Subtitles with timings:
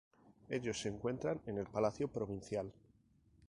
[0.49, 2.73] Ellos se encuentran en el Palacio Provincial".